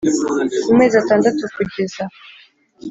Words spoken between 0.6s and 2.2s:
Ku mezi atandatu kugeza